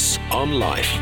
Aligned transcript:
Lucas 0.00 0.18
on 0.30 0.58
Life. 0.58 0.98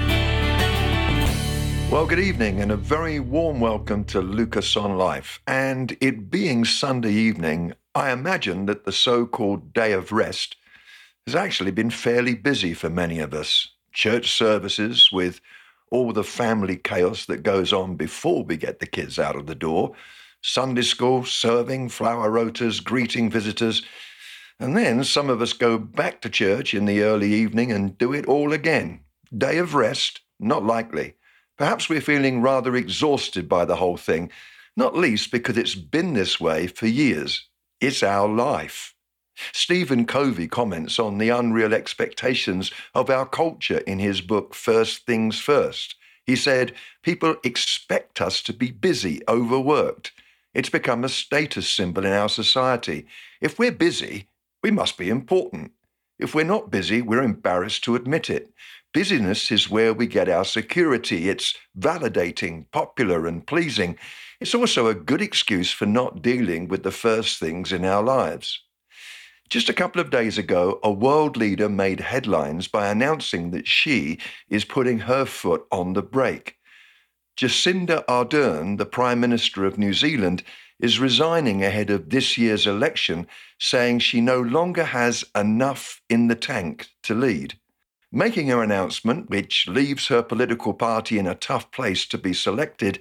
Well, 1.88 2.04
good 2.04 2.18
evening 2.18 2.60
and 2.60 2.72
a 2.72 2.76
very 2.76 3.20
warm 3.20 3.60
welcome 3.60 4.02
to 4.06 4.20
Lucas 4.20 4.76
on 4.76 4.98
Life. 4.98 5.40
And 5.46 5.96
it 6.00 6.32
being 6.32 6.64
Sunday 6.64 7.12
evening, 7.12 7.74
I 7.94 8.10
imagine 8.10 8.66
that 8.66 8.84
the 8.84 8.90
so 8.90 9.24
called 9.24 9.72
day 9.72 9.92
of 9.92 10.10
rest 10.10 10.56
has 11.28 11.36
actually 11.36 11.70
been 11.70 11.90
fairly 11.90 12.34
busy 12.34 12.74
for 12.74 12.90
many 12.90 13.20
of 13.20 13.32
us. 13.34 13.68
Church 13.92 14.32
services 14.32 15.12
with 15.12 15.40
all 15.92 16.12
the 16.12 16.24
family 16.24 16.76
chaos 16.76 17.26
that 17.26 17.44
goes 17.44 17.72
on 17.72 17.94
before 17.94 18.42
we 18.42 18.56
get 18.56 18.80
the 18.80 18.86
kids 18.86 19.16
out 19.16 19.36
of 19.36 19.46
the 19.46 19.54
door, 19.54 19.92
Sunday 20.42 20.82
school, 20.82 21.24
serving, 21.24 21.90
flower 21.90 22.28
rotas, 22.28 22.82
greeting 22.82 23.30
visitors. 23.30 23.84
And 24.60 24.76
then 24.76 25.04
some 25.04 25.30
of 25.30 25.40
us 25.40 25.52
go 25.52 25.78
back 25.78 26.20
to 26.22 26.28
church 26.28 26.74
in 26.74 26.84
the 26.84 27.02
early 27.02 27.32
evening 27.32 27.70
and 27.70 27.96
do 27.96 28.12
it 28.12 28.26
all 28.26 28.52
again. 28.52 29.00
Day 29.36 29.58
of 29.58 29.74
rest? 29.74 30.20
Not 30.40 30.64
likely. 30.64 31.14
Perhaps 31.56 31.88
we're 31.88 32.00
feeling 32.00 32.42
rather 32.42 32.74
exhausted 32.74 33.48
by 33.48 33.64
the 33.64 33.76
whole 33.76 33.96
thing, 33.96 34.30
not 34.76 34.96
least 34.96 35.30
because 35.30 35.56
it's 35.56 35.74
been 35.74 36.14
this 36.14 36.40
way 36.40 36.66
for 36.66 36.86
years. 36.86 37.48
It's 37.80 38.02
our 38.02 38.28
life. 38.28 38.94
Stephen 39.52 40.04
Covey 40.04 40.48
comments 40.48 40.98
on 40.98 41.18
the 41.18 41.28
unreal 41.28 41.72
expectations 41.72 42.72
of 42.94 43.10
our 43.10 43.26
culture 43.26 43.78
in 43.78 44.00
his 44.00 44.20
book 44.20 44.54
First 44.54 45.06
Things 45.06 45.38
First. 45.38 45.94
He 46.24 46.34
said, 46.34 46.74
People 47.02 47.36
expect 47.44 48.20
us 48.20 48.42
to 48.42 48.52
be 48.52 48.72
busy, 48.72 49.20
overworked. 49.28 50.12
It's 50.54 50.70
become 50.70 51.04
a 51.04 51.08
status 51.08 51.68
symbol 51.68 52.04
in 52.04 52.12
our 52.12 52.28
society. 52.28 53.06
If 53.40 53.58
we're 53.58 53.72
busy, 53.72 54.28
we 54.68 54.72
must 54.72 54.98
be 54.98 55.08
important. 55.08 55.72
If 56.18 56.34
we're 56.34 56.44
not 56.44 56.70
busy, 56.70 57.00
we're 57.00 57.22
embarrassed 57.22 57.82
to 57.84 57.94
admit 57.94 58.28
it. 58.28 58.52
Busyness 58.92 59.50
is 59.50 59.70
where 59.70 59.94
we 59.94 60.06
get 60.06 60.28
our 60.28 60.44
security. 60.44 61.30
It's 61.30 61.54
validating, 61.78 62.66
popular, 62.70 63.26
and 63.26 63.46
pleasing. 63.46 63.96
It's 64.40 64.54
also 64.54 64.86
a 64.86 64.94
good 64.94 65.22
excuse 65.22 65.72
for 65.72 65.86
not 65.86 66.20
dealing 66.20 66.68
with 66.68 66.82
the 66.82 66.90
first 66.90 67.40
things 67.40 67.72
in 67.72 67.86
our 67.86 68.02
lives. 68.02 68.62
Just 69.48 69.70
a 69.70 69.72
couple 69.80 70.02
of 70.02 70.10
days 70.10 70.36
ago, 70.36 70.80
a 70.82 70.92
world 70.92 71.38
leader 71.38 71.70
made 71.70 72.00
headlines 72.00 72.68
by 72.68 72.88
announcing 72.88 73.52
that 73.52 73.66
she 73.66 74.18
is 74.50 74.66
putting 74.66 74.98
her 74.98 75.24
foot 75.24 75.64
on 75.72 75.94
the 75.94 76.02
brake. 76.02 76.57
Jacinda 77.38 78.04
Ardern, 78.06 78.78
the 78.78 78.84
Prime 78.84 79.20
Minister 79.20 79.64
of 79.64 79.78
New 79.78 79.94
Zealand, 79.94 80.42
is 80.80 80.98
resigning 80.98 81.62
ahead 81.62 81.88
of 81.88 82.10
this 82.10 82.36
year's 82.36 82.66
election, 82.66 83.28
saying 83.60 84.00
she 84.00 84.20
no 84.20 84.40
longer 84.40 84.82
has 84.82 85.24
enough 85.36 86.02
in 86.10 86.26
the 86.26 86.34
tank 86.34 86.88
to 87.04 87.14
lead. 87.14 87.56
Making 88.10 88.48
her 88.48 88.60
announcement, 88.60 89.30
which 89.30 89.68
leaves 89.68 90.08
her 90.08 90.20
political 90.20 90.74
party 90.74 91.16
in 91.16 91.28
a 91.28 91.36
tough 91.36 91.70
place 91.70 92.06
to 92.06 92.18
be 92.18 92.32
selected, 92.32 92.98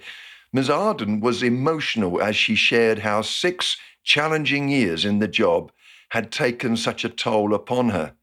Ms. 0.54 0.70
Ardern 0.70 1.20
was 1.20 1.42
emotional 1.42 2.22
as 2.22 2.36
she 2.36 2.54
shared 2.54 3.00
how 3.00 3.24
six 3.24 3.76
challenging 4.04 4.70
years 4.70 5.04
in 5.04 5.18
the 5.18 5.28
job 5.28 5.72
had 6.10 6.32
taken 6.32 6.78
such 6.78 7.04
a 7.04 7.10
toll 7.10 7.56
upon 7.56 7.90
her. 7.90 8.14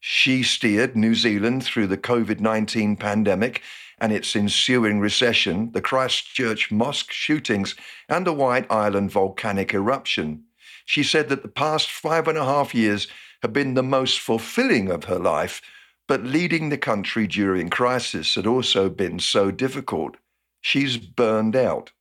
She 0.00 0.42
steered 0.42 0.96
New 0.96 1.14
Zealand 1.14 1.62
through 1.62 1.86
the 1.86 1.96
COVID 1.96 2.40
19 2.40 2.96
pandemic 2.96 3.62
and 4.00 4.12
its 4.12 4.34
ensuing 4.34 5.00
recession, 5.00 5.72
the 5.72 5.82
Christchurch 5.82 6.70
mosque 6.70 7.12
shootings, 7.12 7.74
and 8.08 8.26
the 8.26 8.32
White 8.32 8.70
Island 8.70 9.10
volcanic 9.10 9.74
eruption. 9.74 10.44
She 10.86 11.02
said 11.02 11.28
that 11.28 11.42
the 11.42 11.48
past 11.48 11.90
five 11.90 12.26
and 12.28 12.38
a 12.38 12.44
half 12.44 12.74
years 12.74 13.08
have 13.42 13.52
been 13.52 13.74
the 13.74 13.82
most 13.82 14.18
fulfilling 14.18 14.90
of 14.90 15.04
her 15.04 15.18
life 15.18 15.62
but 16.10 16.24
leading 16.24 16.70
the 16.70 16.76
country 16.76 17.24
during 17.28 17.70
crisis 17.70 18.34
had 18.34 18.44
also 18.44 18.90
been 18.90 19.20
so 19.20 19.52
difficult. 19.52 20.16
She's 20.60 20.96
burned 20.96 21.54
out. 21.54 21.92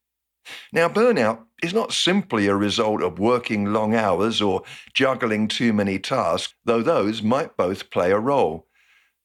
Now, 0.73 0.89
burnout 0.89 1.43
is 1.61 1.75
not 1.75 1.93
simply 1.93 2.47
a 2.47 2.55
result 2.55 3.03
of 3.03 3.19
working 3.19 3.71
long 3.71 3.93
hours 3.93 4.41
or 4.41 4.63
juggling 4.95 5.47
too 5.47 5.73
many 5.73 5.99
tasks, 5.99 6.55
though 6.65 6.81
those 6.81 7.21
might 7.21 7.55
both 7.55 7.91
play 7.91 8.09
a 8.09 8.17
role. 8.17 8.65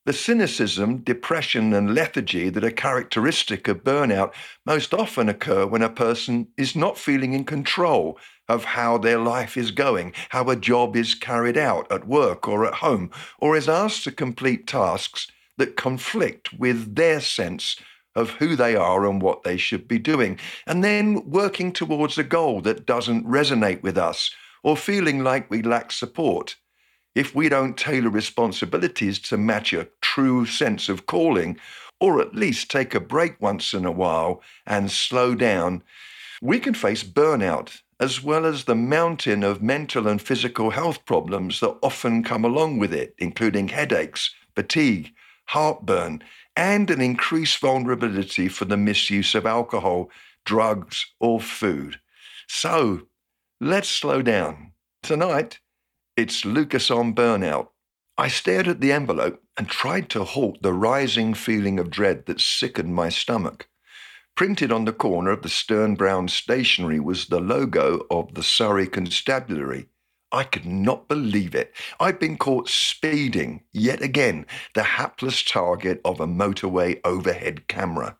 The 0.06 0.12
cynicism, 0.12 0.98
depression, 0.98 1.72
and 1.72 1.94
lethargy 1.94 2.50
that 2.50 2.62
are 2.62 2.70
characteristic 2.70 3.68
of 3.68 3.84
burnout 3.84 4.34
most 4.66 4.92
often 4.92 5.30
occur 5.30 5.64
when 5.64 5.80
a 5.80 5.88
person 5.88 6.48
is 6.58 6.76
not 6.76 6.98
feeling 6.98 7.32
in 7.32 7.44
control 7.44 8.18
of 8.46 8.64
how 8.64 8.98
their 8.98 9.18
life 9.18 9.56
is 9.56 9.70
going, 9.70 10.12
how 10.28 10.50
a 10.50 10.56
job 10.56 10.94
is 10.94 11.14
carried 11.14 11.56
out 11.56 11.90
at 11.90 12.06
work 12.06 12.46
or 12.46 12.66
at 12.66 12.74
home, 12.74 13.10
or 13.38 13.56
is 13.56 13.66
asked 13.66 14.04
to 14.04 14.12
complete 14.12 14.66
tasks 14.66 15.26
that 15.56 15.76
conflict 15.76 16.52
with 16.52 16.96
their 16.96 17.22
sense 17.22 17.76
of 18.14 18.28
who 18.30 18.56
they 18.56 18.76
are 18.76 19.08
and 19.08 19.22
what 19.22 19.42
they 19.42 19.56
should 19.56 19.88
be 19.88 19.98
doing, 19.98 20.38
and 20.66 20.84
then 20.84 21.30
working 21.30 21.72
towards 21.72 22.18
a 22.18 22.24
goal 22.24 22.60
that 22.60 22.84
doesn't 22.84 23.26
resonate 23.26 23.82
with 23.82 23.96
us, 23.96 24.30
or 24.62 24.76
feeling 24.76 25.24
like 25.24 25.50
we 25.50 25.62
lack 25.62 25.90
support 25.90 26.56
if 27.14 27.34
we 27.34 27.48
don't 27.48 27.76
tailor 27.76 28.10
responsibilities 28.10 29.18
to 29.20 29.36
match 29.36 29.72
a 29.72 29.88
true 30.00 30.46
sense 30.46 30.88
of 30.88 31.06
calling, 31.06 31.58
or 32.00 32.20
at 32.20 32.34
least 32.34 32.70
take 32.70 32.94
a 32.94 33.00
break 33.00 33.40
once 33.40 33.72
in 33.72 33.84
a 33.84 33.90
while 33.90 34.42
and 34.66 34.90
slow 34.90 35.34
down, 35.34 35.82
we 36.42 36.58
can 36.58 36.74
face 36.74 37.04
burnout 37.04 37.80
as 38.00 38.22
well 38.22 38.44
as 38.44 38.64
the 38.64 38.74
mountain 38.74 39.42
of 39.42 39.62
mental 39.62 40.08
and 40.08 40.20
physical 40.20 40.70
health 40.70 41.04
problems 41.06 41.60
that 41.60 41.76
often 41.82 42.22
come 42.22 42.44
along 42.44 42.78
with 42.78 42.92
it, 42.92 43.14
including 43.18 43.68
headaches, 43.68 44.34
fatigue, 44.54 45.12
heartburn, 45.46 46.22
and 46.56 46.90
an 46.90 47.00
increased 47.00 47.58
vulnerability 47.58 48.48
for 48.48 48.64
the 48.64 48.76
misuse 48.76 49.34
of 49.34 49.46
alcohol, 49.46 50.10
drugs, 50.44 51.06
or 51.20 51.40
food. 51.40 51.98
So, 52.48 53.02
let's 53.60 53.88
slow 53.88 54.22
down. 54.22 54.72
Tonight, 55.02 55.60
it's 56.16 56.44
Lucas 56.44 56.90
on 56.90 57.14
burnout. 57.14 57.68
I 58.16 58.28
stared 58.28 58.68
at 58.68 58.80
the 58.80 58.92
envelope 58.92 59.42
and 59.56 59.68
tried 59.68 60.08
to 60.10 60.24
halt 60.24 60.62
the 60.62 60.72
rising 60.72 61.34
feeling 61.34 61.78
of 61.78 61.90
dread 61.90 62.26
that 62.26 62.40
sickened 62.40 62.94
my 62.94 63.08
stomach. 63.08 63.68
Printed 64.36 64.70
on 64.70 64.84
the 64.84 64.92
corner 64.92 65.30
of 65.30 65.42
the 65.42 65.48
stern 65.48 65.94
brown 65.94 66.28
stationery 66.28 67.00
was 67.00 67.26
the 67.26 67.40
logo 67.40 68.06
of 68.10 68.34
the 68.34 68.42
Surrey 68.42 68.86
Constabulary. 68.86 69.88
I 70.30 70.44
could 70.44 70.66
not 70.66 71.08
believe 71.08 71.54
it. 71.54 71.72
I'd 72.00 72.18
been 72.18 72.36
caught 72.36 72.68
speeding, 72.68 73.62
yet 73.72 74.02
again, 74.02 74.46
the 74.74 74.82
hapless 74.82 75.42
target 75.42 76.00
of 76.04 76.20
a 76.20 76.26
motorway 76.26 77.00
overhead 77.04 77.68
camera. 77.68 78.16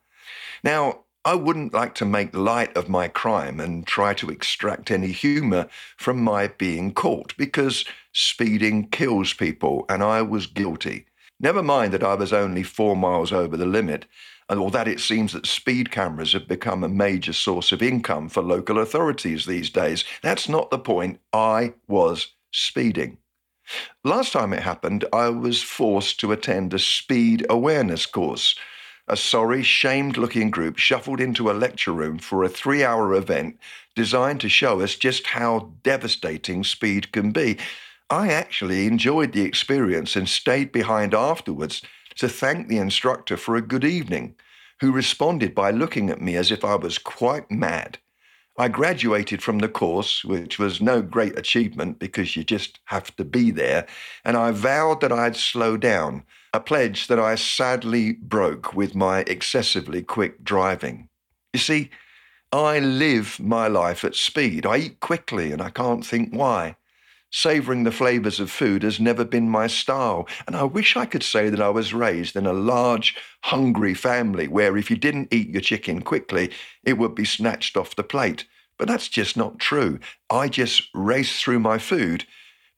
Now, 0.62 1.03
I 1.26 1.34
wouldn't 1.34 1.72
like 1.72 1.94
to 1.96 2.04
make 2.04 2.36
light 2.36 2.76
of 2.76 2.90
my 2.90 3.08
crime 3.08 3.58
and 3.58 3.86
try 3.86 4.12
to 4.14 4.28
extract 4.28 4.90
any 4.90 5.06
humour 5.08 5.68
from 5.96 6.22
my 6.22 6.48
being 6.48 6.92
caught 6.92 7.34
because 7.38 7.86
speeding 8.12 8.88
kills 8.88 9.32
people 9.32 9.86
and 9.88 10.02
I 10.02 10.20
was 10.20 10.46
guilty. 10.46 11.06
Never 11.40 11.62
mind 11.62 11.94
that 11.94 12.04
I 12.04 12.14
was 12.14 12.34
only 12.34 12.62
four 12.62 12.94
miles 12.94 13.32
over 13.32 13.56
the 13.56 13.64
limit, 13.64 14.04
or 14.50 14.70
that 14.70 14.86
it 14.86 15.00
seems 15.00 15.32
that 15.32 15.46
speed 15.46 15.90
cameras 15.90 16.34
have 16.34 16.46
become 16.46 16.84
a 16.84 16.88
major 16.88 17.32
source 17.32 17.72
of 17.72 17.82
income 17.82 18.28
for 18.28 18.42
local 18.42 18.78
authorities 18.78 19.46
these 19.46 19.70
days. 19.70 20.04
That's 20.22 20.48
not 20.48 20.70
the 20.70 20.78
point. 20.78 21.20
I 21.32 21.72
was 21.88 22.34
speeding. 22.52 23.16
Last 24.04 24.32
time 24.32 24.52
it 24.52 24.62
happened, 24.62 25.06
I 25.10 25.30
was 25.30 25.62
forced 25.62 26.20
to 26.20 26.32
attend 26.32 26.74
a 26.74 26.78
speed 26.78 27.46
awareness 27.48 28.04
course 28.04 28.54
a 29.06 29.16
sorry, 29.16 29.62
shamed 29.62 30.16
looking 30.16 30.50
group 30.50 30.78
shuffled 30.78 31.20
into 31.20 31.50
a 31.50 31.52
lecture 31.52 31.92
room 31.92 32.18
for 32.18 32.42
a 32.42 32.48
three 32.48 32.82
hour 32.82 33.14
event 33.14 33.58
designed 33.94 34.40
to 34.40 34.48
show 34.48 34.80
us 34.80 34.96
just 34.96 35.26
how 35.28 35.72
devastating 35.82 36.64
speed 36.64 37.12
can 37.12 37.30
be. 37.30 37.58
I 38.10 38.28
actually 38.28 38.86
enjoyed 38.86 39.32
the 39.32 39.42
experience 39.42 40.16
and 40.16 40.28
stayed 40.28 40.72
behind 40.72 41.14
afterwards 41.14 41.82
to 42.16 42.28
thank 42.28 42.68
the 42.68 42.78
instructor 42.78 43.36
for 43.36 43.56
a 43.56 43.62
good 43.62 43.84
evening, 43.84 44.36
who 44.80 44.92
responded 44.92 45.54
by 45.54 45.70
looking 45.70 46.10
at 46.10 46.20
me 46.20 46.36
as 46.36 46.50
if 46.50 46.64
I 46.64 46.76
was 46.76 46.98
quite 46.98 47.50
mad. 47.50 47.98
I 48.56 48.68
graduated 48.68 49.42
from 49.42 49.58
the 49.58 49.68
course, 49.68 50.24
which 50.24 50.58
was 50.58 50.80
no 50.80 51.02
great 51.02 51.36
achievement 51.36 51.98
because 51.98 52.36
you 52.36 52.44
just 52.44 52.78
have 52.84 53.14
to 53.16 53.24
be 53.24 53.50
there, 53.50 53.86
and 54.24 54.36
I 54.36 54.52
vowed 54.52 55.00
that 55.00 55.10
I'd 55.10 55.36
slow 55.36 55.76
down 55.76 56.22
a 56.54 56.60
pledge 56.60 57.08
that 57.08 57.18
I 57.18 57.34
sadly 57.34 58.12
broke 58.12 58.74
with 58.74 58.94
my 58.94 59.24
excessively 59.26 60.02
quick 60.02 60.44
driving. 60.44 61.08
You 61.52 61.58
see, 61.58 61.90
I 62.52 62.78
live 62.78 63.40
my 63.40 63.66
life 63.66 64.04
at 64.04 64.14
speed. 64.14 64.64
I 64.64 64.76
eat 64.76 65.00
quickly 65.00 65.50
and 65.50 65.60
I 65.60 65.70
can't 65.70 66.06
think 66.06 66.32
why. 66.32 66.76
Savouring 67.32 67.82
the 67.82 67.90
flavours 67.90 68.38
of 68.38 68.52
food 68.52 68.84
has 68.84 69.00
never 69.00 69.24
been 69.24 69.50
my 69.50 69.66
style, 69.66 70.28
and 70.46 70.54
I 70.54 70.62
wish 70.62 70.96
I 70.96 71.06
could 71.06 71.24
say 71.24 71.48
that 71.48 71.60
I 71.60 71.70
was 71.70 71.92
raised 71.92 72.36
in 72.36 72.46
a 72.46 72.52
large, 72.52 73.16
hungry 73.42 73.92
family 73.92 74.46
where 74.46 74.76
if 74.76 74.88
you 74.88 74.96
didn't 74.96 75.34
eat 75.34 75.48
your 75.48 75.60
chicken 75.60 76.02
quickly, 76.02 76.52
it 76.84 76.98
would 76.98 77.16
be 77.16 77.24
snatched 77.24 77.76
off 77.76 77.96
the 77.96 78.04
plate. 78.04 78.44
But 78.78 78.86
that's 78.86 79.08
just 79.08 79.36
not 79.36 79.58
true. 79.58 79.98
I 80.30 80.46
just 80.46 80.84
race 80.94 81.40
through 81.40 81.58
my 81.58 81.78
food 81.78 82.26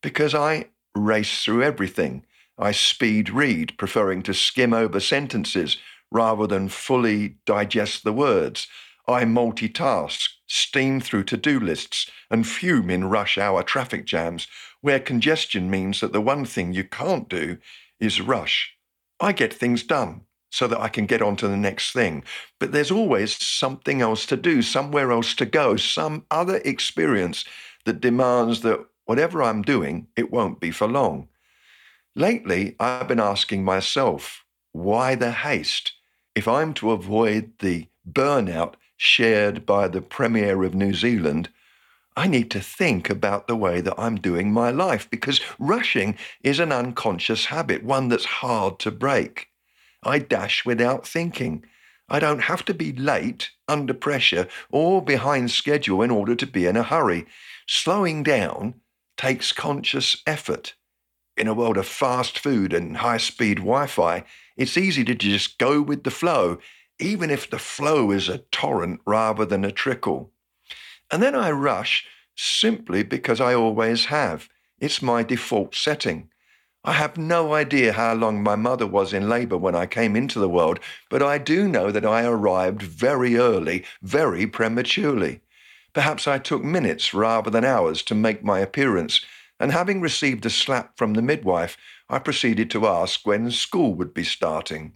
because 0.03 0.35
I 0.35 0.71
race 0.95 1.45
through 1.45 1.63
everything. 1.63 2.25
I 2.59 2.73
speed 2.73 3.31
read, 3.31 3.77
preferring 3.77 4.23
to 4.23 4.35
skim 4.35 4.73
over 4.73 5.01
sentences 5.01 5.77
rather 6.11 6.47
than 6.47 6.69
fully 6.69 7.37
digest 7.45 8.05
the 8.05 8.13
words. 8.13 8.67
I 9.09 9.25
multitask, 9.25 10.29
steam 10.47 11.01
through 11.01 11.25
to 11.25 11.37
do 11.37 11.61
lists, 11.61 12.11
and 12.31 12.47
fume 12.47 12.91
in 12.91 13.05
rush 13.05 13.39
hour 13.39 13.63
traffic 13.63 14.05
jams, 14.05 14.49
where 14.81 14.99
congestion 14.99 15.71
means 15.71 16.01
that 16.01 16.13
the 16.13 16.21
one 16.21 16.45
thing 16.45 16.73
you 16.73 16.85
can't 16.85 17.29
do 17.29 17.59
is 18.01 18.21
rush. 18.21 18.75
I 19.21 19.33
get 19.33 19.53
things 19.53 19.83
done 19.83 20.23
so 20.51 20.67
that 20.67 20.81
I 20.81 20.89
can 20.89 21.07
get 21.07 21.23
on 21.23 21.37
to 21.37 21.49
the 21.49 21.57
next 21.57 21.93
thing. 21.93 22.25
But 22.59 22.73
there's 22.73 22.91
always 22.91 23.37
something 23.45 24.01
else 24.01 24.27
to 24.27 24.37
do, 24.37 24.63
somewhere 24.63 25.13
else 25.13 25.35
to 25.35 25.47
go, 25.47 25.77
some 25.77 26.25
other 26.31 26.59
experience 26.65 27.45
that 27.85 28.01
demands 28.01 28.63
that 28.63 28.85
whatever 29.05 29.43
I'm 29.43 29.63
doing, 29.63 30.09
it 30.17 30.33
won't 30.33 30.61
be 30.61 30.71
for 30.71 30.89
long. 30.89 31.29
Lately, 32.19 32.77
I've 32.81 33.09
been 33.09 33.21
asking 33.21 33.63
myself, 33.63 34.43
why 34.73 35.17
the 35.17 35.33
haste? 35.33 35.93
If 36.35 36.49
I'm 36.49 36.73
to 36.75 36.93
avoid 36.93 37.53
the 37.59 37.89
burnout 38.11 38.77
shared 38.97 39.67
by 39.67 39.89
the 39.89 40.01
Premier 40.01 40.63
of 40.63 40.75
New 40.75 40.95
Zealand, 40.95 41.51
I 42.17 42.27
need 42.27 42.51
to 42.53 42.61
think 42.61 43.11
about 43.11 43.49
the 43.49 43.55
way 43.55 43.83
that 43.83 44.01
I'm 44.01 44.17
doing 44.17 44.51
my 44.51 44.71
life 44.71 45.11
because 45.11 45.43
rushing 45.59 46.17
is 46.43 46.59
an 46.59 46.73
unconscious 46.73 47.45
habit, 47.45 47.85
one 47.85 48.09
that's 48.09 48.25
hard 48.25 48.79
to 48.79 48.91
break. 48.91 49.49
I 50.03 50.19
dash 50.19 50.65
without 50.65 51.07
thinking. 51.07 51.67
I 52.09 52.19
don't 52.19 52.45
have 52.45 52.65
to 52.65 52.73
be 52.73 52.95
late, 52.95 53.51
under 53.69 53.93
pressure, 53.93 54.49
or 54.71 55.03
behind 55.03 55.51
schedule 55.51 56.01
in 56.01 56.11
order 56.11 56.35
to 56.35 56.47
be 56.47 56.65
in 56.65 56.79
a 56.79 56.83
hurry. 56.83 57.27
Slowing 57.67 58.23
down 58.23 58.81
takes 59.19 59.53
conscious 59.53 60.23
effort. 60.27 60.73
In 61.37 61.49
a 61.49 61.55
world 61.55 61.77
of 61.77 61.87
fast 61.87 62.39
food 62.39 62.73
and 62.73 62.97
high 62.97 63.19
speed 63.19 63.59
Wi 63.59 63.87
Fi, 63.87 64.25
it's 64.57 64.79
easy 64.79 65.05
to 65.05 65.15
just 65.15 65.59
go 65.59 65.83
with 65.83 66.05
the 66.05 66.11
flow, 66.11 66.59
even 66.99 67.31
if 67.31 67.51
the 67.51 67.59
flow 67.59 68.11
is 68.11 68.31
a 68.31 68.39
torrent 68.39 69.01
rather 69.07 69.45
than 69.45 69.63
a 69.63 69.71
trickle. 69.71 70.33
And 71.11 71.23
then 71.23 71.35
I 71.35 71.51
rush 71.51 72.07
simply 72.35 73.03
because 73.03 73.39
I 73.39 73.53
always 73.53 74.07
have. 74.07 74.49
It's 74.81 75.03
my 75.03 75.23
default 75.23 75.75
setting. 75.75 76.31
I 76.85 76.93
have 76.93 77.19
no 77.19 77.53
idea 77.53 77.93
how 77.93 78.15
long 78.15 78.43
my 78.43 78.57
mother 78.57 78.87
was 78.87 79.13
in 79.13 79.29
labour 79.29 79.59
when 79.59 79.75
I 79.75 79.87
came 79.87 80.17
into 80.17 80.39
the 80.39 80.49
world, 80.49 80.81
but 81.11 81.23
I 81.23 81.37
do 81.37 81.69
know 81.69 81.91
that 81.91 82.07
I 82.07 82.25
arrived 82.25 82.81
very 82.81 83.37
early, 83.37 83.85
very 84.01 84.47
prematurely. 84.47 85.41
Perhaps 85.93 86.27
I 86.27 86.39
took 86.39 86.63
minutes 86.63 87.13
rather 87.13 87.51
than 87.51 87.65
hours 87.65 88.03
to 88.03 88.15
make 88.15 88.45
my 88.45 88.61
appearance, 88.61 89.21
and 89.59 89.73
having 89.73 90.01
received 90.01 90.45
a 90.47 90.51
slap 90.51 90.97
from 90.97 91.15
the 91.15 91.23
midwife, 91.23 91.77
I 92.09 92.19
proceeded 92.19 92.71
to 92.71 92.87
ask 92.87 93.27
when 93.27 93.51
school 93.51 93.95
would 93.95 94.13
be 94.15 94.25
starting. 94.25 94.93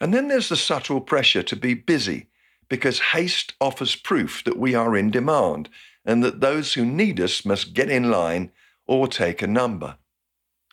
And 0.00 0.14
then 0.14 0.28
there's 0.28 0.48
the 0.48 0.56
subtle 0.56 1.00
pressure 1.00 1.42
to 1.42 1.56
be 1.56 1.74
busy, 1.74 2.28
because 2.68 3.00
haste 3.00 3.54
offers 3.60 3.96
proof 3.96 4.42
that 4.44 4.58
we 4.58 4.74
are 4.74 4.96
in 4.96 5.10
demand 5.10 5.68
and 6.04 6.24
that 6.24 6.40
those 6.40 6.74
who 6.74 6.84
need 6.84 7.20
us 7.20 7.44
must 7.44 7.74
get 7.74 7.90
in 7.90 8.10
line 8.10 8.50
or 8.86 9.06
take 9.06 9.42
a 9.42 9.46
number. 9.46 9.96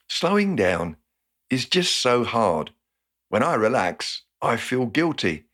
Slowing 0.07 0.55
down 0.55 0.95
is 1.49 1.65
just 1.65 1.95
so 1.97 2.23
hard. 2.23 2.71
When 3.29 3.43
I 3.43 3.55
relax, 3.55 4.23
I 4.41 4.57
feel 4.57 4.85
guilty. 4.85 5.46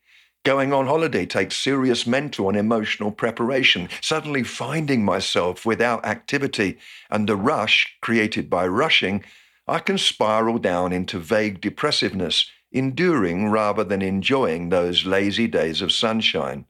Going 0.46 0.74
on 0.74 0.88
holiday 0.88 1.26
takes 1.26 1.56
serious 1.58 2.06
mental 2.06 2.50
and 2.50 2.58
emotional 2.58 3.12
preparation. 3.12 3.88
Suddenly 4.02 4.44
finding 4.44 5.06
myself 5.06 5.66
without 5.66 6.06
activity 6.06 6.78
and 7.10 7.30
the 7.30 7.38
rush 7.38 7.96
created 8.02 8.50
by 8.50 8.68
rushing, 8.68 9.24
I 9.68 9.80
can 9.80 9.98
spiral 9.98 10.58
down 10.58 10.92
into 10.92 11.18
vague 11.18 11.62
depressiveness, 11.62 12.52
enduring 12.72 13.52
rather 13.52 13.86
than 13.86 14.02
enjoying 14.02 14.68
those 14.68 15.06
lazy 15.06 15.48
days 15.48 15.82
of 15.82 15.94
sunshine. 15.94 16.66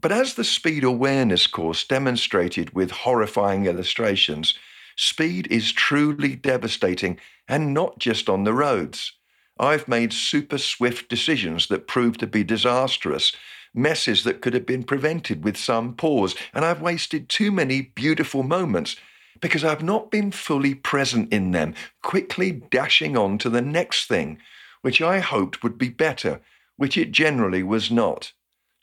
But 0.00 0.10
as 0.10 0.34
the 0.34 0.44
speed 0.44 0.82
awareness 0.82 1.46
course 1.46 1.84
demonstrated 1.84 2.74
with 2.74 2.90
horrifying 2.90 3.66
illustrations, 3.66 4.54
Speed 5.02 5.46
is 5.50 5.72
truly 5.72 6.36
devastating, 6.36 7.18
and 7.48 7.72
not 7.72 7.98
just 7.98 8.28
on 8.28 8.44
the 8.44 8.52
roads. 8.52 9.14
I've 9.60 9.86
made 9.86 10.14
super 10.14 10.56
swift 10.56 11.10
decisions 11.10 11.66
that 11.66 11.86
proved 11.86 12.20
to 12.20 12.26
be 12.26 12.42
disastrous, 12.42 13.32
messes 13.74 14.24
that 14.24 14.40
could 14.40 14.54
have 14.54 14.64
been 14.64 14.84
prevented 14.84 15.44
with 15.44 15.58
some 15.58 15.94
pause, 15.94 16.34
and 16.54 16.64
I've 16.64 16.80
wasted 16.80 17.28
too 17.28 17.52
many 17.52 17.82
beautiful 17.82 18.42
moments 18.42 18.96
because 19.42 19.62
I've 19.62 19.82
not 19.82 20.10
been 20.10 20.32
fully 20.32 20.74
present 20.74 21.30
in 21.30 21.50
them, 21.50 21.74
quickly 22.02 22.52
dashing 22.52 23.18
on 23.18 23.36
to 23.38 23.50
the 23.50 23.60
next 23.60 24.06
thing, 24.06 24.38
which 24.80 25.02
I 25.02 25.18
hoped 25.20 25.62
would 25.62 25.76
be 25.76 25.90
better, 25.90 26.40
which 26.76 26.96
it 26.96 27.12
generally 27.12 27.62
was 27.62 27.90
not. 27.90 28.32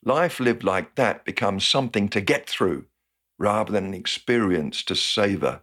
Life 0.06 0.40
lived 0.40 0.64
like 0.64 0.94
that 0.94 1.26
becomes 1.26 1.66
something 1.66 2.08
to 2.10 2.22
get 2.22 2.48
through 2.48 2.86
rather 3.40 3.72
than 3.72 3.86
an 3.86 3.94
experience 3.96 4.84
to 4.84 4.96
savor. 4.96 5.62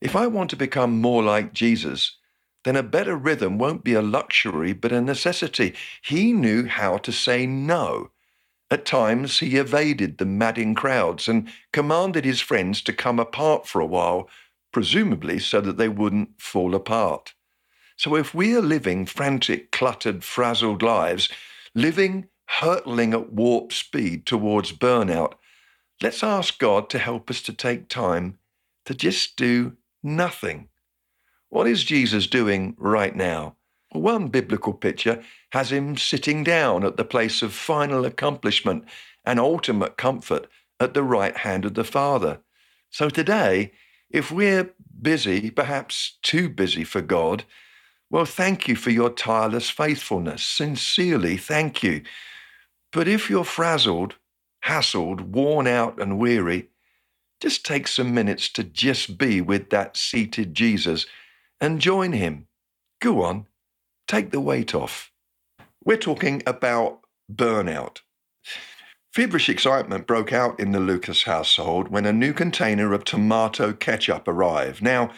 If 0.00 0.14
I 0.14 0.28
want 0.28 0.50
to 0.50 0.56
become 0.56 1.00
more 1.00 1.24
like 1.24 1.52
Jesus, 1.52 2.17
then 2.64 2.76
a 2.76 2.82
better 2.82 3.16
rhythm 3.16 3.58
won't 3.58 3.84
be 3.84 3.94
a 3.94 4.02
luxury 4.02 4.72
but 4.72 4.92
a 4.92 5.00
necessity. 5.00 5.74
He 6.02 6.32
knew 6.32 6.66
how 6.66 6.98
to 6.98 7.12
say 7.12 7.46
no. 7.46 8.10
At 8.70 8.84
times, 8.84 9.38
he 9.38 9.56
evaded 9.56 10.18
the 10.18 10.26
madding 10.26 10.74
crowds 10.74 11.28
and 11.28 11.50
commanded 11.72 12.24
his 12.24 12.40
friends 12.40 12.82
to 12.82 12.92
come 12.92 13.18
apart 13.18 13.66
for 13.66 13.80
a 13.80 13.86
while, 13.86 14.28
presumably 14.72 15.38
so 15.38 15.60
that 15.62 15.78
they 15.78 15.88
wouldn't 15.88 16.40
fall 16.40 16.74
apart. 16.74 17.34
So 17.96 18.14
if 18.14 18.34
we 18.34 18.54
are 18.54 18.62
living 18.62 19.06
frantic, 19.06 19.72
cluttered, 19.72 20.22
frazzled 20.22 20.82
lives, 20.82 21.28
living 21.74 22.28
hurtling 22.46 23.14
at 23.14 23.32
warp 23.32 23.72
speed 23.72 24.26
towards 24.26 24.72
burnout, 24.72 25.34
let's 26.02 26.22
ask 26.22 26.58
God 26.58 26.90
to 26.90 26.98
help 26.98 27.30
us 27.30 27.40
to 27.42 27.52
take 27.52 27.88
time 27.88 28.38
to 28.84 28.94
just 28.94 29.36
do 29.36 29.76
Nothing. 30.02 30.68
What 31.50 31.66
is 31.66 31.84
Jesus 31.84 32.26
doing 32.26 32.74
right 32.78 33.14
now? 33.14 33.56
One 33.92 34.28
biblical 34.28 34.74
picture 34.74 35.22
has 35.52 35.72
him 35.72 35.96
sitting 35.96 36.44
down 36.44 36.84
at 36.84 36.98
the 36.98 37.04
place 37.04 37.40
of 37.40 37.54
final 37.54 38.04
accomplishment 38.04 38.84
and 39.24 39.40
ultimate 39.40 39.96
comfort 39.96 40.46
at 40.78 40.92
the 40.92 41.02
right 41.02 41.36
hand 41.36 41.64
of 41.64 41.74
the 41.74 41.84
Father. 41.84 42.40
So 42.90 43.08
today, 43.08 43.72
if 44.10 44.30
we're 44.30 44.74
busy, 45.00 45.50
perhaps 45.50 46.18
too 46.22 46.50
busy 46.50 46.84
for 46.84 47.00
God, 47.00 47.44
well, 48.10 48.24
thank 48.24 48.68
you 48.68 48.76
for 48.76 48.90
your 48.90 49.10
tireless 49.10 49.70
faithfulness. 49.70 50.42
Sincerely, 50.42 51.36
thank 51.36 51.82
you. 51.82 52.02
But 52.92 53.08
if 53.08 53.28
you're 53.28 53.44
frazzled, 53.44 54.16
hassled, 54.64 55.30
worn 55.30 55.66
out, 55.66 56.00
and 56.00 56.18
weary, 56.18 56.68
just 57.40 57.64
take 57.64 57.86
some 57.86 58.14
minutes 58.14 58.48
to 58.50 58.64
just 58.64 59.18
be 59.18 59.40
with 59.40 59.70
that 59.70 59.96
seated 59.96 60.54
Jesus 60.54 61.06
and 61.60 61.80
join 61.80 62.12
him. 62.12 62.46
Go 63.00 63.22
on, 63.22 63.46
take 64.06 64.30
the 64.30 64.40
weight 64.40 64.74
off. 64.74 65.12
We're 65.84 65.96
talking 65.96 66.42
about 66.46 67.00
burnout. 67.32 67.98
Feverish 69.12 69.48
excitement 69.48 70.06
broke 70.06 70.32
out 70.32 70.60
in 70.60 70.72
the 70.72 70.80
Lucas 70.80 71.24
household 71.24 71.88
when 71.88 72.06
a 72.06 72.12
new 72.12 72.32
container 72.32 72.92
of 72.92 73.04
tomato 73.04 73.72
ketchup 73.72 74.28
arrived. 74.28 74.82
Now, 74.82 75.10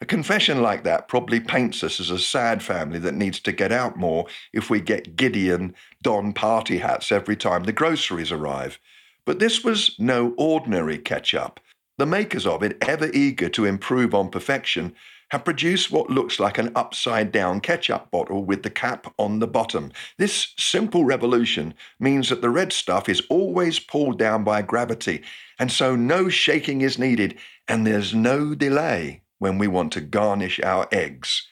a 0.00 0.04
confession 0.04 0.60
like 0.60 0.84
that 0.84 1.08
probably 1.08 1.40
paints 1.40 1.82
us 1.82 2.00
as 2.00 2.10
a 2.10 2.18
sad 2.18 2.62
family 2.62 2.98
that 2.98 3.14
needs 3.14 3.40
to 3.40 3.52
get 3.52 3.72
out 3.72 3.96
more 3.96 4.26
if 4.52 4.68
we 4.68 4.80
get 4.80 5.16
Gideon 5.16 5.74
Don 6.02 6.34
party 6.34 6.78
hats 6.78 7.10
every 7.10 7.36
time 7.36 7.64
the 7.64 7.72
groceries 7.72 8.30
arrive. 8.30 8.78
But 9.24 9.38
this 9.38 9.64
was 9.64 9.96
no 9.98 10.34
ordinary 10.36 10.98
ketchup. 10.98 11.60
The 11.96 12.04
makers 12.04 12.46
of 12.46 12.62
it, 12.62 12.76
ever 12.82 13.10
eager 13.14 13.48
to 13.50 13.64
improve 13.64 14.14
on 14.14 14.28
perfection, 14.28 14.94
have 15.30 15.44
produced 15.44 15.90
what 15.90 16.10
looks 16.10 16.38
like 16.38 16.56
an 16.58 16.70
upside 16.76 17.32
down 17.32 17.60
ketchup 17.60 18.10
bottle 18.10 18.44
with 18.44 18.62
the 18.62 18.70
cap 18.70 19.12
on 19.18 19.38
the 19.40 19.46
bottom. 19.46 19.90
This 20.18 20.54
simple 20.56 21.04
revolution 21.04 21.74
means 21.98 22.28
that 22.28 22.42
the 22.42 22.50
red 22.50 22.72
stuff 22.72 23.08
is 23.08 23.22
always 23.28 23.80
pulled 23.80 24.18
down 24.18 24.44
by 24.44 24.62
gravity, 24.62 25.22
and 25.58 25.72
so 25.72 25.96
no 25.96 26.28
shaking 26.28 26.80
is 26.80 26.98
needed, 26.98 27.36
and 27.66 27.86
there's 27.86 28.14
no 28.14 28.54
delay 28.54 29.22
when 29.38 29.58
we 29.58 29.66
want 29.66 29.92
to 29.92 30.00
garnish 30.00 30.60
our 30.60 30.86
eggs. 30.92 31.48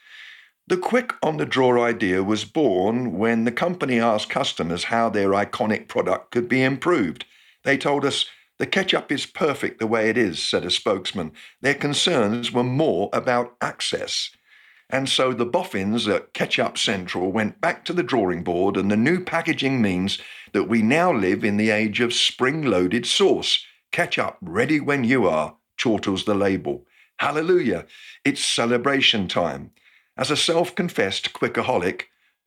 The 0.66 0.76
quick 0.78 1.12
on 1.22 1.36
the 1.36 1.44
draw 1.44 1.84
idea 1.84 2.22
was 2.22 2.46
born 2.46 3.18
when 3.18 3.44
the 3.44 3.52
company 3.52 4.00
asked 4.00 4.30
customers 4.30 4.84
how 4.84 5.10
their 5.10 5.30
iconic 5.30 5.88
product 5.88 6.30
could 6.30 6.48
be 6.48 6.62
improved. 6.62 7.26
They 7.64 7.76
told 7.76 8.04
us, 8.04 8.24
the 8.58 8.66
ketchup 8.66 9.10
is 9.10 9.26
perfect 9.26 9.80
the 9.80 9.86
way 9.86 10.08
it 10.08 10.16
is, 10.16 10.42
said 10.42 10.64
a 10.64 10.70
spokesman. 10.70 11.32
Their 11.60 11.74
concerns 11.74 12.52
were 12.52 12.64
more 12.64 13.10
about 13.12 13.56
access. 13.60 14.30
And 14.90 15.08
so 15.08 15.32
the 15.32 15.46
boffins 15.46 16.06
at 16.06 16.34
Ketchup 16.34 16.78
Central 16.78 17.32
went 17.32 17.60
back 17.60 17.84
to 17.86 17.92
the 17.92 18.02
drawing 18.02 18.44
board, 18.44 18.76
and 18.76 18.90
the 18.90 18.96
new 18.96 19.24
packaging 19.24 19.82
means 19.82 20.18
that 20.52 20.68
we 20.68 20.82
now 20.82 21.12
live 21.12 21.42
in 21.42 21.56
the 21.56 21.70
age 21.70 22.00
of 22.00 22.12
spring 22.12 22.62
loaded 22.62 23.06
sauce. 23.06 23.64
Ketchup 23.90 24.36
ready 24.40 24.80
when 24.80 25.02
you 25.02 25.26
are, 25.26 25.56
chortles 25.80 26.24
the 26.24 26.34
label. 26.34 26.84
Hallelujah! 27.18 27.86
It's 28.24 28.44
celebration 28.44 29.26
time. 29.26 29.70
As 30.16 30.30
a 30.30 30.36
self 30.36 30.74
confessed 30.74 31.32
quickaholic, 31.32 32.02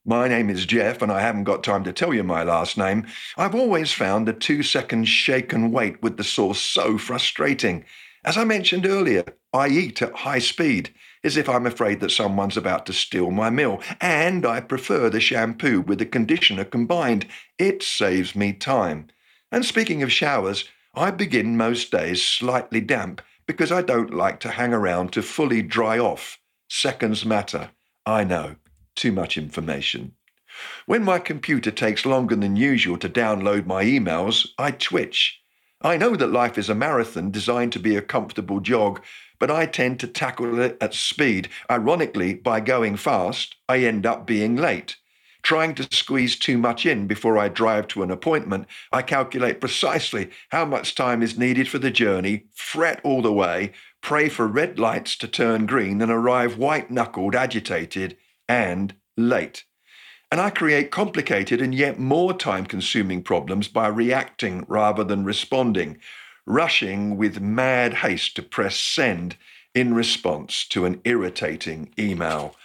my 0.07 0.29
name 0.29 0.49
is 0.49 0.65
Jeff, 0.65 1.01
and 1.01 1.11
I 1.11 1.19
haven't 1.19 1.43
got 1.43 1.65
time 1.65 1.83
to 1.83 1.91
tell 1.91 2.13
you 2.13 2.23
my 2.23 2.41
last 2.41 2.77
name. 2.77 3.05
I've 3.35 3.53
always 3.53 3.91
found 3.91 4.25
the 4.25 4.31
two 4.31 4.63
second 4.63 5.05
shake 5.05 5.51
and 5.51 5.73
wait 5.73 6.01
with 6.01 6.15
the 6.15 6.23
sauce 6.23 6.61
so 6.61 6.97
frustrating. 6.97 7.83
As 8.23 8.37
I 8.37 8.45
mentioned 8.45 8.85
earlier, 8.85 9.25
I 9.51 9.67
eat 9.67 10.01
at 10.01 10.15
high 10.15 10.39
speed, 10.39 10.93
as 11.25 11.35
if 11.35 11.49
I'm 11.49 11.65
afraid 11.65 11.99
that 11.99 12.11
someone's 12.11 12.55
about 12.55 12.85
to 12.85 12.93
steal 12.93 13.31
my 13.31 13.49
meal, 13.49 13.81
and 13.99 14.45
I 14.45 14.61
prefer 14.61 15.09
the 15.09 15.19
shampoo 15.19 15.81
with 15.81 15.99
the 15.99 16.05
conditioner 16.05 16.63
combined. 16.63 17.27
It 17.59 17.83
saves 17.83 18.33
me 18.33 18.53
time. 18.53 19.07
And 19.51 19.65
speaking 19.65 20.03
of 20.03 20.11
showers, 20.11 20.69
I 20.95 21.11
begin 21.11 21.57
most 21.57 21.91
days 21.91 22.23
slightly 22.23 22.79
damp 22.79 23.21
because 23.45 23.73
I 23.73 23.81
don't 23.81 24.13
like 24.13 24.39
to 24.39 24.51
hang 24.51 24.73
around 24.73 25.11
to 25.13 25.21
fully 25.21 25.61
dry 25.61 25.99
off. 25.99 26.39
Seconds 26.69 27.25
matter. 27.25 27.71
I 28.05 28.23
know 28.23 28.55
too 28.97 29.11
much 29.11 29.37
information. 29.37 30.13
When 30.85 31.03
my 31.03 31.19
computer 31.19 31.71
takes 31.71 32.05
longer 32.05 32.35
than 32.35 32.55
usual 32.55 32.97
to 32.97 33.09
download 33.09 33.65
my 33.65 33.83
emails, 33.83 34.47
I 34.57 34.71
twitch. 34.71 35.39
I 35.81 35.97
know 35.97 36.15
that 36.15 36.31
life 36.31 36.57
is 36.57 36.69
a 36.69 36.75
marathon 36.75 37.29
designed 37.29 37.71
to 37.73 37.79
be 37.79 37.95
a 37.95 38.01
comfortable 38.01 38.59
jog, 38.59 39.01
but 39.39 39.51
I 39.51 39.67
tend 39.67 39.99
to 39.99 40.07
tackle 40.07 40.59
it 40.59 40.75
at 40.81 40.95
speed. 40.95 41.49
Ironically, 41.69 42.33
by 42.33 42.59
going 42.59 42.97
fast, 42.97 43.55
I 43.69 43.79
end 43.79 44.05
up 44.05 44.25
being 44.25 44.55
late. 44.55 44.97
Trying 45.43 45.75
to 45.75 45.87
squeeze 45.95 46.35
too 46.35 46.57
much 46.57 46.85
in 46.85 47.05
before 47.05 47.37
I 47.37 47.47
drive 47.47 47.87
to 47.89 48.01
an 48.01 48.09
appointment, 48.09 48.65
I 48.91 49.03
calculate 49.03 49.61
precisely 49.61 50.31
how 50.49 50.65
much 50.65 50.95
time 50.95 51.21
is 51.21 51.37
needed 51.37 51.69
for 51.69 51.77
the 51.77 51.91
journey, 51.91 52.45
fret 52.53 52.99
all 53.03 53.21
the 53.21 53.31
way, 53.31 53.71
pray 54.01 54.27
for 54.27 54.47
red 54.47 54.79
lights 54.79 55.15
to 55.17 55.27
turn 55.27 55.67
green, 55.67 56.01
and 56.01 56.11
arrive 56.11 56.57
white 56.57 56.89
knuckled, 56.89 57.35
agitated, 57.35 58.17
and 58.47 58.95
late. 59.15 59.65
And 60.31 60.41
I 60.41 60.49
create 60.49 60.91
complicated 60.91 61.61
and 61.61 61.73
yet 61.73 61.99
more 61.99 62.33
time 62.33 62.65
consuming 62.65 63.23
problems 63.23 63.67
by 63.67 63.87
reacting 63.87 64.65
rather 64.67 65.03
than 65.03 65.23
responding, 65.23 65.99
rushing 66.45 67.15
with 67.15 67.39
mad 67.39 67.93
haste 67.95 68.35
to 68.35 68.41
press 68.41 68.75
send 68.75 69.37
in 69.73 69.93
response 69.93 70.65
to 70.67 70.85
an 70.85 70.99
irritating 71.05 71.93
email. 71.97 72.55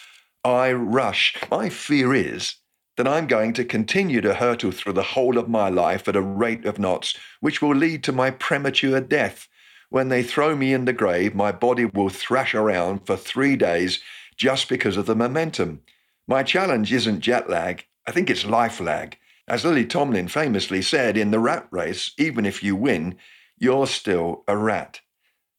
I 0.45 0.73
rush. 0.73 1.37
My 1.51 1.69
fear 1.69 2.15
is 2.15 2.57
that 2.97 3.07
I'm 3.07 3.27
going 3.27 3.53
to 3.55 3.65
continue 3.65 4.21
to 4.21 4.35
hurtle 4.35 4.73
through 4.73 4.95
the 4.95 5.03
whole 5.03 5.39
of 5.39 5.49
my 5.49 5.69
life 5.69 6.09
at 6.09 6.17
a 6.17 6.21
rate 6.21 6.65
of 6.65 6.79
knots, 6.79 7.17
which 7.41 7.63
will 7.63 7.75
lead 7.75 8.03
to 8.05 8.13
my 8.13 8.31
premature 8.31 9.01
death. 9.01 9.49
When 9.89 10.09
they 10.09 10.23
throw 10.23 10.57
me 10.57 10.73
in 10.73 10.85
the 10.85 10.93
grave, 10.93 11.35
my 11.35 11.53
body 11.53 11.85
will 11.85 12.09
thrash 12.09 12.55
around 12.55 13.07
for 13.07 13.17
three 13.17 13.57
days 13.57 14.01
just 14.37 14.69
because 14.69 14.97
of 14.97 15.07
the 15.07 15.17
momentum. 15.17 15.83
My 16.27 16.43
challenge 16.43 16.93
isn't 16.93 17.21
jet 17.21 17.51
lag, 17.51 17.85
I 18.07 18.13
think 18.13 18.31
it's 18.31 18.45
life 18.45 18.81
lag. 18.81 19.17
As 19.49 19.65
Lily 19.65 19.85
Tomlin 19.85 20.29
famously 20.29 20.83
said, 20.83 21.17
in 21.17 21.31
the 21.31 21.39
rat 21.39 21.67
race, 21.71 22.13
even 22.19 22.47
if 22.47 22.63
you 22.63 22.77
win, 22.77 23.17
you're 23.59 23.87
still 23.87 24.45
a 24.49 24.57
rat. 24.57 25.01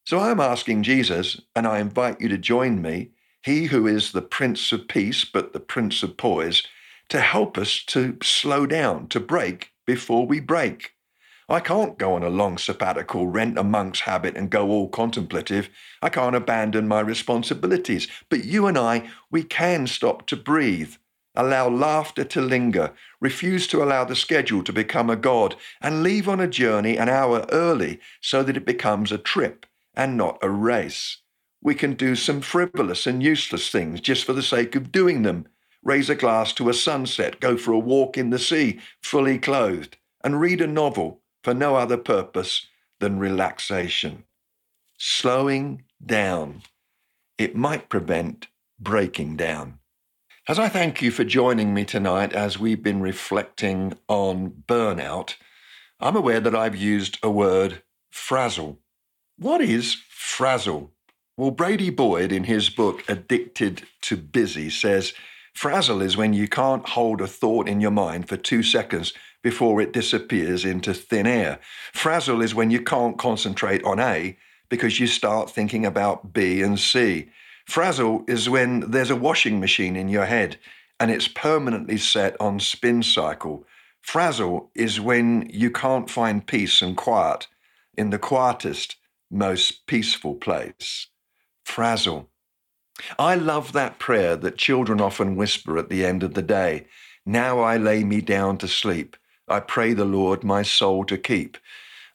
So 0.05 0.19
I'm 0.19 0.39
asking 0.39 0.83
Jesus, 0.83 1.39
and 1.55 1.67
I 1.67 1.79
invite 1.79 2.19
you 2.19 2.27
to 2.29 2.37
join 2.37 2.81
me, 2.81 3.11
he 3.41 3.65
who 3.65 3.87
is 3.87 4.11
the 4.11 4.21
Prince 4.21 4.71
of 4.71 4.87
Peace, 4.87 5.25
but 5.25 5.53
the 5.53 5.59
Prince 5.59 6.01
of 6.03 6.17
Poise, 6.17 6.63
to 7.09 7.19
help 7.19 7.57
us 7.57 7.83
to 7.87 8.17
slow 8.23 8.65
down, 8.65 9.07
to 9.09 9.19
brake 9.19 9.71
before 9.85 10.25
we 10.25 10.39
break. 10.39 10.92
I 11.53 11.59
can't 11.59 11.99
go 11.99 12.15
on 12.15 12.23
a 12.23 12.31
long 12.31 12.57
sabbatical, 12.57 13.27
rent 13.27 13.59
a 13.59 13.63
monk's 13.63 13.99
habit, 13.99 14.35
and 14.35 14.49
go 14.49 14.69
all 14.69 14.89
contemplative. 14.89 15.69
I 16.01 16.09
can't 16.09 16.35
abandon 16.35 16.87
my 16.87 16.99
responsibilities. 16.99 18.07
But 18.27 18.43
you 18.43 18.65
and 18.65 18.75
I, 18.75 19.11
we 19.29 19.43
can 19.43 19.85
stop 19.85 20.25
to 20.27 20.35
breathe, 20.35 20.95
allow 21.35 21.69
laughter 21.69 22.23
to 22.23 22.41
linger, 22.41 22.91
refuse 23.21 23.67
to 23.67 23.83
allow 23.83 24.03
the 24.03 24.15
schedule 24.15 24.63
to 24.63 24.73
become 24.73 25.11
a 25.11 25.15
god, 25.15 25.55
and 25.79 26.01
leave 26.01 26.27
on 26.27 26.39
a 26.39 26.47
journey 26.47 26.97
an 26.97 27.07
hour 27.07 27.45
early 27.51 27.99
so 28.19 28.41
that 28.41 28.57
it 28.57 28.65
becomes 28.65 29.11
a 29.11 29.19
trip 29.19 29.67
and 29.93 30.17
not 30.17 30.39
a 30.41 30.49
race. 30.49 31.17
We 31.61 31.75
can 31.75 31.93
do 31.93 32.15
some 32.15 32.41
frivolous 32.41 33.05
and 33.05 33.21
useless 33.21 33.69
things 33.69 34.01
just 34.01 34.25
for 34.25 34.33
the 34.33 34.41
sake 34.41 34.75
of 34.75 34.91
doing 34.91 35.21
them. 35.21 35.47
Raise 35.83 36.09
a 36.09 36.15
glass 36.15 36.51
to 36.53 36.69
a 36.69 36.73
sunset, 36.73 37.39
go 37.39 37.57
for 37.57 37.73
a 37.73 37.77
walk 37.77 38.17
in 38.17 38.31
the 38.31 38.39
sea, 38.39 38.79
fully 39.03 39.37
clothed, 39.37 39.97
and 40.23 40.41
read 40.41 40.59
a 40.59 40.65
novel 40.65 41.19
for 41.43 41.53
no 41.53 41.75
other 41.75 41.97
purpose 41.97 42.67
than 42.99 43.19
relaxation. 43.19 44.23
Slowing 44.97 45.83
down, 46.03 46.61
it 47.37 47.55
might 47.55 47.89
prevent 47.89 48.47
breaking 48.79 49.35
down. 49.35 49.79
As 50.47 50.59
I 50.59 50.69
thank 50.69 51.01
you 51.01 51.11
for 51.11 51.23
joining 51.23 51.73
me 51.73 51.85
tonight 51.85 52.33
as 52.33 52.59
we've 52.59 52.83
been 52.83 53.01
reflecting 53.01 53.93
on 54.07 54.63
burnout, 54.67 55.35
I'm 55.99 56.15
aware 56.15 56.41
that 56.41 56.55
I've 56.55 56.75
used 56.75 57.17
a 57.23 57.29
word, 57.29 57.81
frazzle. 58.11 58.79
What 59.37 59.61
is 59.61 59.97
frazzle? 60.09 60.91
Well, 61.37 61.51
Brady 61.51 61.89
Boyd, 61.89 62.31
in 62.31 62.43
his 62.43 62.69
book 62.69 63.03
Addicted 63.07 63.83
to 64.01 64.17
Busy, 64.17 64.69
says 64.69 65.13
frazzle 65.53 66.01
is 66.01 66.17
when 66.17 66.33
you 66.33 66.47
can't 66.47 66.87
hold 66.89 67.21
a 67.21 67.27
thought 67.27 67.67
in 67.67 67.81
your 67.81 67.91
mind 67.91 68.27
for 68.27 68.37
two 68.37 68.63
seconds 68.63 69.13
before 69.43 69.79
it 69.81 69.93
disappears 69.93 70.65
into 70.65 70.93
thin 70.93 71.27
air. 71.27 71.59
Frazzle 71.93 72.41
is 72.41 72.55
when 72.55 72.71
you 72.71 72.81
can't 72.81 73.19
concentrate 73.19 73.83
on 73.83 73.99
A 73.99 74.37
because 74.69 74.99
you 74.99 75.05
start 75.05 75.51
thinking 75.51 75.85
about 75.85 76.33
B 76.33 76.63
and 76.63 76.79
C. 76.79 77.29
Frazzle 77.65 78.23
is 78.27 78.49
when 78.49 78.89
there's 78.91 79.11
a 79.11 79.15
washing 79.15 79.59
machine 79.59 79.95
in 79.95 80.09
your 80.09 80.25
head 80.25 80.57
and 80.99 81.11
it's 81.11 81.27
permanently 81.27 81.97
set 81.97 82.39
on 82.39 82.59
spin 82.59 83.03
cycle. 83.03 83.65
Frazzle 84.01 84.69
is 84.73 84.99
when 84.99 85.49
you 85.51 85.69
can't 85.69 86.09
find 86.09 86.47
peace 86.47 86.81
and 86.81 86.97
quiet 86.97 87.47
in 87.97 88.09
the 88.09 88.19
quietest, 88.19 88.95
most 89.29 89.85
peaceful 89.87 90.35
place. 90.35 91.07
Frazzle. 91.65 92.29
I 93.17 93.35
love 93.35 93.73
that 93.73 93.99
prayer 93.99 94.35
that 94.35 94.57
children 94.57 95.01
often 95.01 95.35
whisper 95.35 95.77
at 95.77 95.89
the 95.89 96.05
end 96.05 96.23
of 96.23 96.35
the 96.35 96.41
day. 96.41 96.87
Now 97.25 97.59
I 97.59 97.77
lay 97.77 98.03
me 98.03 98.21
down 98.21 98.57
to 98.59 98.67
sleep. 98.67 99.17
I 99.53 99.59
pray 99.59 99.93
the 99.93 100.03
Lord 100.03 100.43
my 100.43 100.63
soul 100.63 101.05
to 101.05 101.15
keep. 101.15 101.59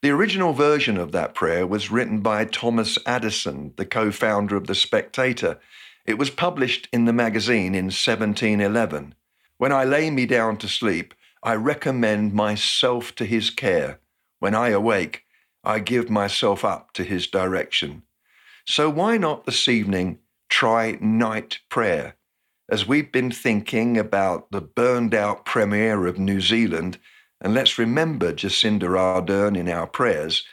The 0.03 0.11
original 0.11 0.53
version 0.53 0.97
of 0.97 1.13
that 1.13 1.37
prayer 1.37 1.69
was 1.69 1.89
written 1.89 2.19
by 2.19 2.45
Thomas 2.45 2.99
Addison, 3.07 3.75
the 3.77 3.87
co 3.87 4.11
founder 4.11 4.57
of 4.57 4.67
The 4.67 4.75
Spectator. 4.75 5.61
It 6.05 6.19
was 6.19 6.31
published 6.31 6.89
in 6.93 7.05
the 7.05 7.13
magazine 7.13 7.77
in 7.77 7.93
1711. 7.93 9.15
When 9.57 9.71
I 9.71 9.85
lay 9.85 10.11
me 10.11 10.27
down 10.27 10.57
to 10.57 10.69
sleep, 10.69 11.15
I 11.41 11.55
recommend 11.55 12.35
myself 12.35 13.15
to 13.15 13.25
his 13.25 13.51
care. 13.51 14.01
When 14.41 14.57
I 14.57 14.71
awake, 14.71 15.23
I 15.63 15.79
give 15.79 16.11
myself 16.11 16.65
up 16.65 16.93
to 16.95 17.05
his 17.05 17.29
direction. 17.29 18.03
So 18.67 18.91
why 18.91 19.17
not 19.17 19.47
this 19.47 19.69
evening 19.69 20.19
try 20.49 20.99
night 21.01 21.61
prayer? 21.69 22.17
As 22.69 22.89
we've 22.89 23.13
been 23.13 23.31
thinking 23.31 23.97
about 23.97 24.51
the 24.51 24.61
burned 24.61 25.15
out 25.15 25.45
Premier 25.45 26.05
of 26.09 26.19
New 26.19 26.41
Zealand, 26.41 26.99
and 27.41 27.55
let's 27.55 27.79
remember 27.79 28.33
Jacinda 28.33 28.89
Ardern 28.89 29.57
in 29.57 29.69
our 29.69 29.87
prayers. 29.87 30.45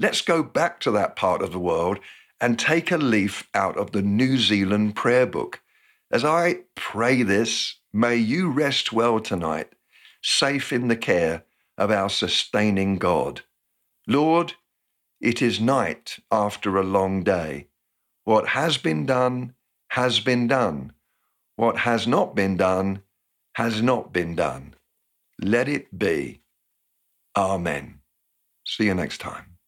Let's 0.00 0.20
go 0.20 0.42
back 0.42 0.80
to 0.80 0.90
that 0.92 1.16
part 1.16 1.42
of 1.42 1.52
the 1.52 1.58
world 1.60 1.98
and 2.40 2.58
take 2.58 2.90
a 2.90 2.96
leaf 2.96 3.48
out 3.54 3.76
of 3.76 3.92
the 3.92 4.02
New 4.02 4.36
Zealand 4.36 4.96
prayer 4.96 5.26
book. 5.26 5.60
As 6.10 6.24
I 6.24 6.62
pray 6.74 7.22
this, 7.22 7.76
may 7.92 8.16
you 8.16 8.50
rest 8.50 8.92
well 8.92 9.20
tonight, 9.20 9.72
safe 10.22 10.72
in 10.72 10.88
the 10.88 10.96
care 10.96 11.44
of 11.78 11.90
our 11.90 12.10
sustaining 12.10 12.98
God. 12.98 13.42
Lord, 14.08 14.54
it 15.20 15.40
is 15.40 15.60
night 15.60 16.18
after 16.32 16.76
a 16.76 16.82
long 16.82 17.22
day. 17.22 17.68
What 18.24 18.48
has 18.48 18.76
been 18.76 19.06
done 19.06 19.54
has 19.90 20.18
been 20.18 20.48
done. 20.48 20.92
What 21.54 21.78
has 21.78 22.06
not 22.06 22.34
been 22.34 22.56
done 22.56 23.02
has 23.54 23.80
not 23.80 24.12
been 24.12 24.34
done. 24.34 24.74
Let 25.42 25.68
it 25.68 25.98
be. 25.98 26.40
Amen. 27.36 27.98
See 28.64 28.84
you 28.84 28.94
next 28.94 29.18
time. 29.18 29.58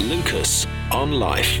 Lucas 0.00 0.66
on 0.90 1.12
Life. 1.12 1.60